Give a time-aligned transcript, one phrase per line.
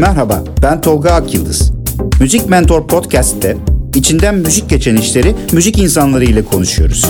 [0.00, 1.72] Merhaba, ben Tolga Akyıldız.
[2.20, 3.56] Müzik Mentor Podcast'te
[3.94, 7.04] içinden müzik geçen işleri müzik insanları ile konuşuyoruz.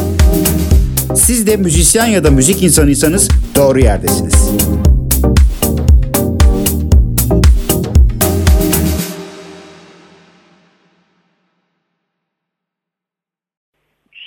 [1.14, 4.38] Siz de müzisyen ya da müzik insanıysanız doğru yerdesiniz.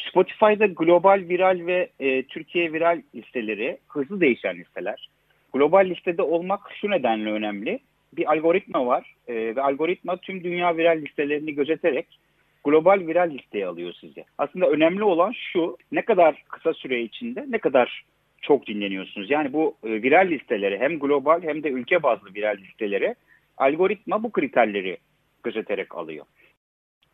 [0.09, 5.09] Spotify'da global viral ve e, Türkiye viral listeleri hızlı değişen listeler.
[5.53, 7.79] Global listede olmak şu nedenle önemli.
[8.17, 12.19] Bir algoritma var e, ve algoritma tüm dünya viral listelerini gözeterek
[12.63, 14.25] global viral listeye alıyor sizi.
[14.37, 18.03] Aslında önemli olan şu ne kadar kısa süre içinde ne kadar
[18.41, 19.29] çok dinleniyorsunuz.
[19.29, 23.15] Yani bu e, viral listeleri hem global hem de ülke bazlı viral listeleri
[23.57, 24.97] algoritma bu kriterleri
[25.43, 26.25] gözeterek alıyor.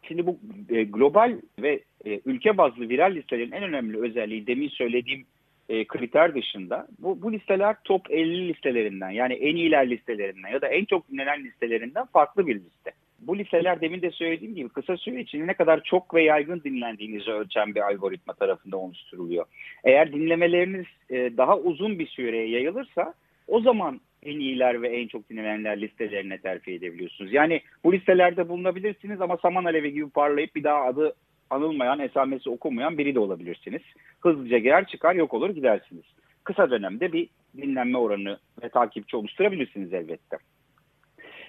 [0.07, 5.25] Şimdi bu e, global ve e, ülke bazlı viral listelerin en önemli özelliği demin söylediğim
[5.69, 10.67] e, kriter dışında bu, bu listeler top 50 listelerinden yani en iyiler listelerinden ya da
[10.67, 12.91] en çok dinlenen listelerinden farklı bir liste.
[13.19, 17.31] Bu listeler demin de söylediğim gibi kısa süre içinde ne kadar çok ve yaygın dinlendiğinizi
[17.31, 19.45] ölçen bir algoritma tarafından oluşturuluyor.
[19.83, 23.13] Eğer dinlemeleriniz e, daha uzun bir süreye yayılırsa
[23.47, 27.33] o zaman en iyiler ve en çok dinlenenler listelerine terfi edebiliyorsunuz.
[27.33, 31.13] Yani bu listelerde bulunabilirsiniz ama saman alevi gibi parlayıp bir daha adı
[31.49, 33.81] anılmayan, esamesi okunmayan biri de olabilirsiniz.
[34.19, 36.03] Hızlıca girer çıkar yok olur gidersiniz.
[36.43, 40.37] Kısa dönemde bir dinlenme oranı ve takipçi oluşturabilirsiniz elbette.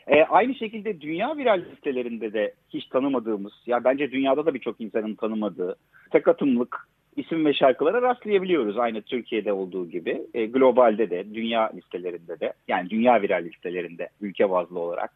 [0.07, 5.15] E, aynı şekilde dünya viral listelerinde de hiç tanımadığımız, ya bence dünyada da birçok insanın
[5.15, 5.77] tanımadığı
[6.11, 8.79] tek atımlık isim ve şarkılara rastlayabiliyoruz.
[8.79, 10.23] Aynı Türkiye'de olduğu gibi.
[10.35, 15.11] E, globalde de, dünya listelerinde de, yani dünya viral listelerinde ülke bazlı olarak.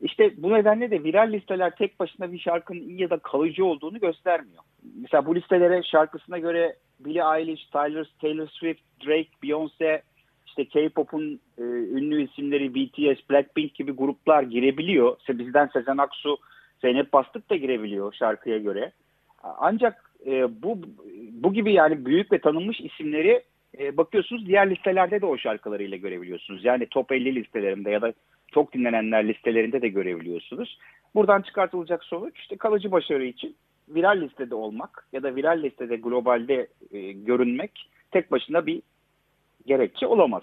[0.00, 4.00] İşte bu nedenle de viral listeler tek başına bir şarkının iyi ya da kalıcı olduğunu
[4.00, 4.62] göstermiyor.
[5.02, 10.02] Mesela bu listelere şarkısına göre Billie Eilish, Tyler, Taylor Swift, Drake, Beyoncé,
[10.46, 15.16] işte K-pop'un e, ünlü isimleri BTS, Blackpink gibi gruplar girebiliyor.
[15.20, 16.36] İşte bizden Sezen Aksu,
[16.80, 18.92] Zeynep Bastık da girebiliyor şarkıya göre.
[19.42, 20.78] Ancak e, bu
[21.32, 23.42] bu gibi yani büyük ve tanınmış isimleri
[23.78, 26.64] e, bakıyorsunuz diğer listelerde de o şarkılarıyla görebiliyorsunuz.
[26.64, 28.12] Yani top 50 listelerinde ya da
[28.54, 30.78] çok dinlenenler listelerinde de görebiliyorsunuz.
[31.14, 33.56] Buradan çıkartılacak sonuç işte kalıcı başarı için
[33.88, 38.82] viral listede olmak ya da viral listede globalde e, görünmek tek başına bir
[39.66, 40.42] gerekçe olamaz.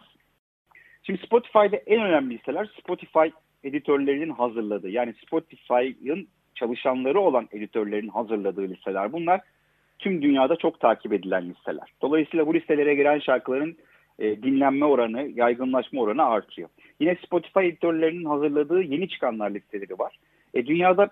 [1.04, 3.28] Şimdi Spotify'da en önemli listeler Spotify
[3.64, 9.12] editörlerinin hazırladığı yani Spotify'ın çalışanları olan editörlerin hazırladığı listeler.
[9.12, 9.42] Bunlar
[10.00, 11.94] tüm dünyada çok takip edilen listeler.
[12.02, 13.78] Dolayısıyla bu listelere giren şarkıların
[14.20, 16.70] e, dinlenme oranı, yaygınlaşma oranı artıyor.
[17.02, 20.20] Yine Spotify editörlerinin hazırladığı yeni çıkanlar listeleri var.
[20.54, 21.10] E, dünyada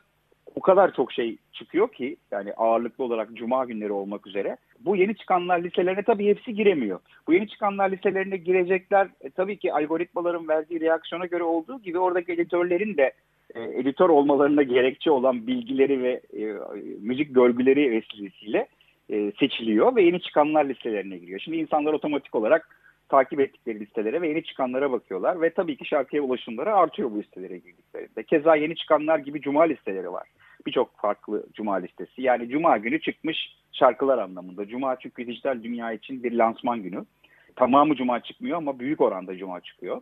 [0.55, 4.57] o kadar çok şey çıkıyor ki yani ağırlıklı olarak cuma günleri olmak üzere.
[4.79, 6.99] Bu yeni çıkanlar listelerine tabii hepsi giremiyor.
[7.27, 12.31] Bu yeni çıkanlar listelerine girecekler e, tabii ki algoritmaların verdiği reaksiyona göre olduğu gibi oradaki
[12.31, 13.13] editörlerin de
[13.55, 16.53] e, editör olmalarına gerekçe olan bilgileri ve e,
[17.01, 18.67] müzik görgüleri vesilesiyle
[19.09, 21.39] e, seçiliyor ve yeni çıkanlar listelerine giriyor.
[21.39, 22.75] Şimdi insanlar otomatik olarak
[23.09, 27.57] takip ettikleri listelere ve yeni çıkanlara bakıyorlar ve tabii ki şarkıya ulaşımları artıyor bu listelere
[27.57, 28.23] girdiklerinde.
[28.23, 30.27] Keza yeni çıkanlar gibi cuma listeleri var.
[30.65, 32.21] Birçok farklı cuma listesi.
[32.21, 33.37] Yani cuma günü çıkmış
[33.71, 34.67] şarkılar anlamında.
[34.67, 37.05] Cuma çünkü dijital dünya için bir lansman günü.
[37.55, 40.01] Tamamı cuma çıkmıyor ama büyük oranda cuma çıkıyor.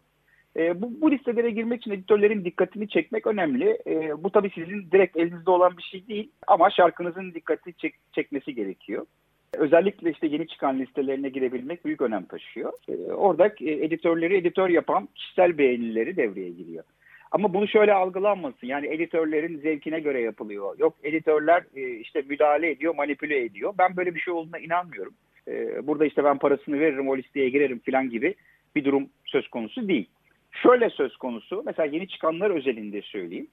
[0.58, 3.78] E, bu, bu listelere girmek için editörlerin dikkatini çekmek önemli.
[3.88, 8.56] E, bu tabii sizin direkt elinizde olan bir şey değil ama şarkınızın dikkati çek, çekmesi
[8.56, 9.06] gerekiyor.
[9.54, 12.74] Özellikle işte yeni çıkan listelerine girebilmek büyük önem taşıyor.
[12.90, 16.84] E, orada e, editörleri editör yapan kişisel beğenileri devreye giriyor.
[17.32, 18.68] Ama bunu şöyle algılanmasın.
[18.68, 20.80] Yani editörlerin zevkine göre yapılıyor.
[20.80, 23.74] Yok editörler e, işte müdahale ediyor, manipüle ediyor.
[23.78, 25.14] Ben böyle bir şey olduğuna inanmıyorum.
[25.48, 28.36] E, burada işte ben parasını veririm, o listeye girerim falan gibi
[28.76, 30.10] bir durum söz konusu değil.
[30.52, 33.48] Şöyle söz konusu, mesela yeni çıkanlar özelinde söyleyeyim.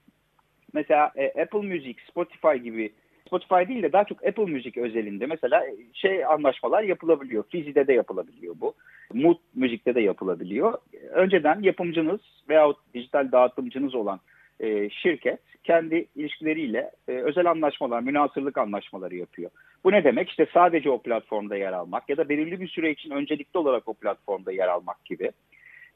[0.73, 1.05] Mesela
[1.41, 2.91] Apple Music, Spotify gibi
[3.27, 7.43] Spotify değil de daha çok Apple Music özelinde mesela e, şey anlaşmalar yapılabiliyor.
[7.49, 8.73] Fizi'de de yapılabiliyor bu.
[9.13, 10.73] Mood Müzik'te de yapılabiliyor.
[11.11, 14.19] Önceden yapımcınız veyahut dijital dağıtımcınız olan
[14.59, 19.51] e, şirket kendi ilişkileriyle e, özel anlaşmalar, münasırlık anlaşmaları yapıyor.
[19.83, 20.29] Bu ne demek?
[20.29, 23.93] İşte sadece o platformda yer almak ya da belirli bir süre için öncelikli olarak o
[23.93, 25.31] platformda yer almak gibi.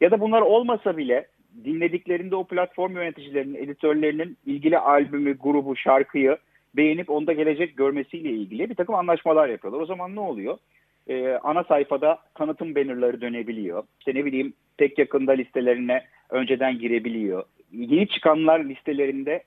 [0.02, 1.28] Ya da bunlar olmasa bile
[1.66, 6.38] dinlediklerinde o platform yöneticilerinin, editörlerinin ilgili albümü, grubu, şarkıyı
[6.76, 9.82] beğenip onda gelecek görmesiyle ilgili bir takım anlaşmalar yapıyorlar.
[9.82, 10.58] O zaman ne oluyor?
[11.08, 13.84] Ee, ana sayfada tanıtım bannerları dönebiliyor.
[14.00, 17.44] İşte ne bileyim tek yakında listelerine önceden girebiliyor.
[17.72, 19.44] Yeni çıkanlar listelerinde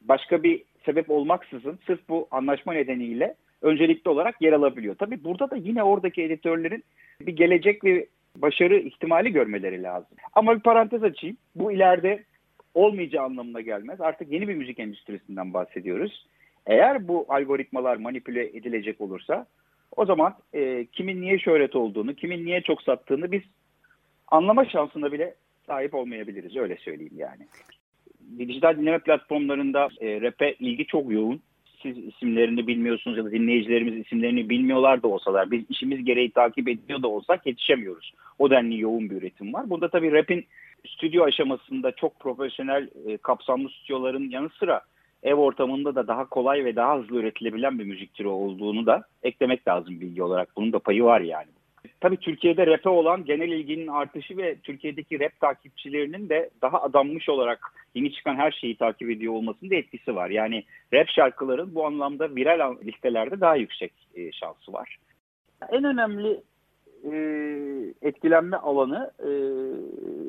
[0.00, 4.94] başka bir sebep olmaksızın sırf bu anlaşma nedeniyle öncelikli olarak yer alabiliyor.
[4.94, 6.84] Tabii burada da yine oradaki editörlerin
[7.20, 10.16] bir gelecek ve başarı ihtimali görmeleri lazım.
[10.32, 11.36] Ama bir parantez açayım.
[11.54, 12.24] Bu ileride
[12.74, 14.00] olmayacağı anlamına gelmez.
[14.00, 16.26] Artık yeni bir müzik endüstrisinden bahsediyoruz.
[16.66, 19.46] Eğer bu algoritmalar manipüle edilecek olursa
[19.96, 23.42] o zaman e, kimin niye şöhret olduğunu, kimin niye çok sattığını biz
[24.28, 25.34] anlama şansına bile
[25.66, 26.56] sahip olmayabiliriz.
[26.56, 27.46] Öyle söyleyeyim yani.
[28.38, 31.40] Dijital dinleme platformlarında e, rap'e ilgi çok yoğun.
[31.82, 37.02] Siz isimlerini bilmiyorsunuz ya da dinleyicilerimiz isimlerini bilmiyorlar da olsalar, biz işimiz gereği takip ediyor
[37.02, 38.12] da olsak yetişemiyoruz.
[38.38, 39.70] O denli yoğun bir üretim var.
[39.70, 40.46] Burada tabii rap'in
[40.86, 44.80] stüdyo aşamasında çok profesyonel, e, kapsamlı stüdyoların yanı sıra
[45.22, 49.68] ev ortamında da daha kolay ve daha hızlı üretilebilen bir müzik türü olduğunu da eklemek
[49.68, 50.48] lazım bilgi olarak.
[50.56, 51.48] Bunun da payı var yani.
[52.00, 57.74] Tabii Türkiye'de rap'e olan genel ilginin artışı ve Türkiye'deki rap takipçilerinin de daha adanmış olarak
[57.94, 60.30] yeni çıkan her şeyi takip ediyor olmasının da etkisi var.
[60.30, 64.98] Yani rap şarkıların bu anlamda viral listelerde daha yüksek e, şansı var.
[65.68, 66.40] En önemli
[67.04, 67.12] e,
[68.02, 69.30] etkilenme alanı e,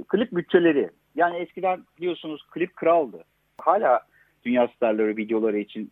[0.08, 0.90] klip bütçeleri.
[1.16, 3.24] Yani eskiden biliyorsunuz klip kraldı.
[3.58, 4.00] Hala
[4.46, 5.92] dünya starları videoları için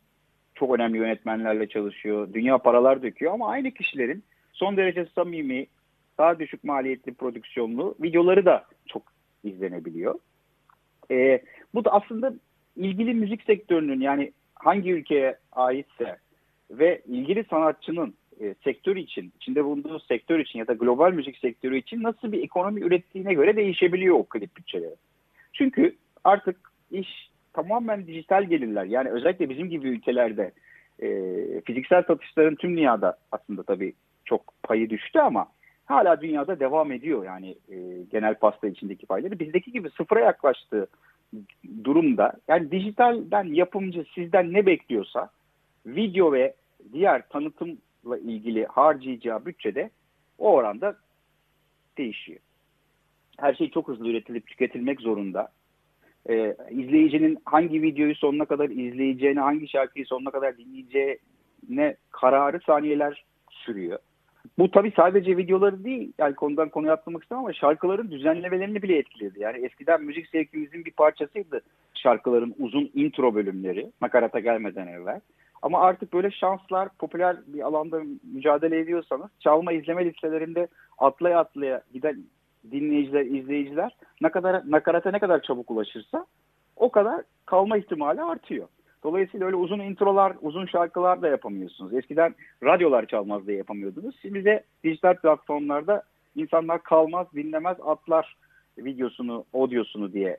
[0.56, 2.34] çok önemli yönetmenlerle çalışıyor.
[2.34, 5.68] Dünya paralar döküyor ama aynı kişilerin son derece samimi,
[6.18, 9.04] daha düşük maliyetli prodüksiyonlu videoları da çok
[9.44, 10.20] izlenebiliyor.
[11.12, 11.42] E,
[11.74, 12.34] bu da aslında
[12.76, 16.18] ilgili müzik sektörünün yani hangi ülkeye aitse
[16.72, 21.78] ve ilgili sanatçının e, sektör için, içinde bulunduğu sektör için ya da global müzik sektörü
[21.78, 24.96] için nasıl bir ekonomi ürettiğine göre değişebiliyor o klip bütçeleri.
[25.54, 26.58] Çünkü artık
[26.92, 28.86] iş tamamen dijital gelirler.
[28.86, 30.52] Yani özellikle bizim gibi ülkelerde
[31.00, 31.08] e,
[31.62, 33.94] fiziksel satışların tüm dünyada aslında tabii
[34.26, 35.48] çok payı düştü ama
[35.86, 37.78] hala dünyada devam ediyor yani e,
[38.12, 39.40] genel pasta içindeki payları.
[39.40, 40.88] Bizdeki gibi sıfıra yaklaştığı
[41.84, 45.30] durumda yani dijitalden yapımcı sizden ne bekliyorsa
[45.86, 46.54] video ve
[46.94, 49.90] diğer tanıtımla ilgili harcayacağı bütçede
[50.38, 50.96] o oranda
[51.98, 52.40] değişiyor.
[53.38, 55.50] Her şey çok hızlı üretilip tüketilmek zorunda.
[56.30, 64.00] Ee, izleyicinin hangi videoyu sonuna kadar izleyeceğine, hangi şarkıyı sonuna kadar dinleyeceğine kararı saniyeler sürüyor.
[64.58, 69.40] Bu tabii sadece videoları değil, yani konudan konuya atlamak istemem ama şarkıların düzenlemelerini bile etkiledi.
[69.40, 71.62] Yani eskiden müzik zevkimizin bir parçasıydı
[71.94, 75.22] şarkıların uzun intro bölümleri, makarata gelmeden evvel.
[75.62, 78.02] Ama artık böyle şanslar, popüler bir alanda
[78.34, 80.68] mücadele ediyorsanız çalma izleme listelerinde
[80.98, 82.24] atlaya atlaya giden
[82.72, 86.26] dinleyiciler, izleyiciler ne kadar nakarata ne kadar çabuk ulaşırsa
[86.76, 88.68] o kadar kalma ihtimali artıyor.
[89.04, 91.94] Dolayısıyla öyle uzun introlar, uzun şarkılar da yapamıyorsunuz.
[91.94, 94.16] Eskiden radyolar çalmaz diye yapamıyordunuz.
[94.22, 96.04] Şimdi de dijital platformlarda
[96.36, 98.36] insanlar kalmaz, dinlemez, atlar
[98.78, 100.38] videosunu, audiosunu diye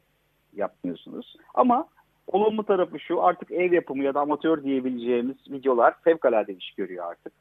[0.57, 1.37] yapmıyorsunuz.
[1.55, 1.89] Ama
[2.27, 7.33] olumlu tarafı şu artık ev yapımı ya da amatör diyebileceğimiz videolar fevkalade iş görüyor artık.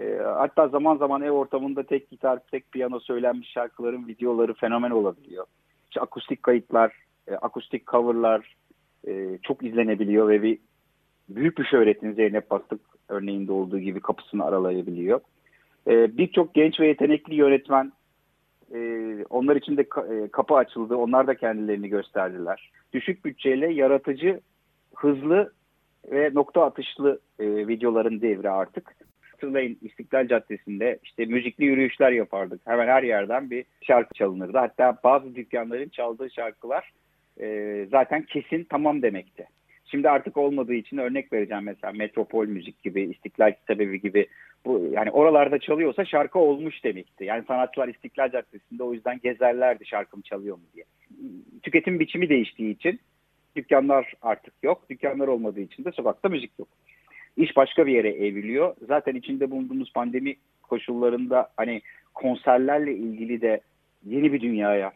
[0.00, 5.46] E, hatta zaman zaman ev ortamında tek gitar, tek piyano söylenmiş şarkıların videoları fenomen olabiliyor.
[5.90, 6.92] İşte akustik kayıtlar,
[7.28, 8.56] e, akustik coverlar,
[9.08, 10.58] e, çok izlenebiliyor ve bir
[11.28, 15.20] büyük bir şöhretin Zeynep Bastık örneğinde olduğu gibi kapısını aralayabiliyor.
[15.86, 17.92] E, Birçok genç ve yetenekli yönetmen
[18.74, 18.78] e,
[19.30, 20.96] onlar için de ka- kapı açıldı.
[20.96, 22.70] Onlar da kendilerini gösterdiler.
[22.92, 24.40] Düşük bütçeyle yaratıcı,
[24.94, 25.52] hızlı
[26.10, 28.96] ve nokta atışlı videoların devri artık.
[29.42, 32.60] Hatırlayın İstiklal Caddesi'nde işte müzikli yürüyüşler yapardık.
[32.66, 34.58] Hemen her yerden bir şarkı çalınırdı.
[34.58, 36.92] Hatta bazı dükkanların çaldığı şarkılar
[37.40, 39.46] e, zaten kesin tamam demekti.
[39.84, 44.26] Şimdi artık olmadığı için örnek vereceğim mesela Metropol Müzik gibi, İstiklal Kitabevi gibi
[44.64, 47.24] bu yani oralarda çalıyorsa şarkı olmuş demekti.
[47.24, 50.84] Yani sanatçılar İstiklal Caddesi'nde o yüzden gezerlerdi şarkım çalıyor mu diye.
[51.62, 53.00] Tüketim biçimi değiştiği için
[53.56, 54.90] dükkanlar artık yok.
[54.90, 56.68] Dükkanlar olmadığı için de sokakta müzik yok.
[57.36, 58.74] İş başka bir yere evriliyor.
[58.88, 61.82] Zaten içinde bulunduğumuz pandemi koşullarında hani
[62.14, 63.60] konserlerle ilgili de
[64.04, 64.92] yeni bir dünyaya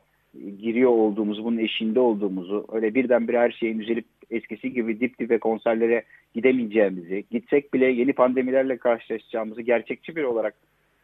[0.62, 6.02] giriyor olduğumuzu, bunun eşinde olduğumuzu, öyle birdenbire her şeyin düzelip eskisi gibi dip dibe konserlere
[6.34, 10.54] gidemeyeceğimizi, gitsek bile yeni pandemilerle karşılaşacağımızı gerçekçi bir olarak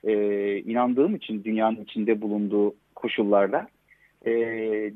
[0.05, 0.13] e,
[0.59, 3.69] inandığım için dünyanın içinde bulunduğu koşullarda
[4.27, 4.33] e,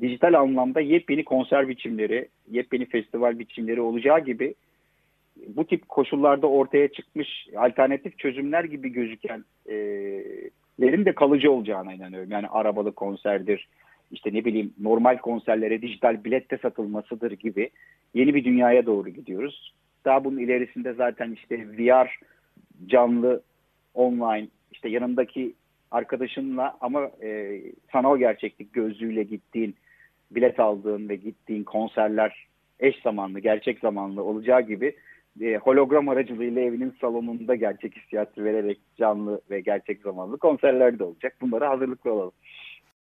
[0.01, 4.55] dijital anlamda yepyeni konser biçimleri, yepyeni festival biçimleri olacağı gibi
[5.47, 12.31] bu tip koşullarda ortaya çıkmış alternatif çözümler gibi gözükenlerin de kalıcı olacağına inanıyorum.
[12.31, 13.67] Yani arabalı konserdir,
[14.11, 17.69] işte ne bileyim normal konserlere dijital bilette satılmasıdır gibi
[18.13, 19.73] yeni bir dünyaya doğru gidiyoruz.
[20.05, 22.19] Daha bunun ilerisinde zaten işte VR
[22.87, 23.41] canlı
[23.93, 25.53] online işte yanındaki
[25.91, 29.75] arkadaşınla ama e, sanal gerçeklik gözlüğüyle gittiğin
[30.31, 32.47] bilet aldığın ve gittiğin konserler
[32.79, 34.95] eş zamanlı, gerçek zamanlı olacağı gibi
[35.41, 41.37] e, hologram aracılığıyla evinin salonunda gerçek hissiyatı vererek canlı ve gerçek zamanlı konserler de olacak.
[41.41, 42.33] Bunlara hazırlıklı olalım.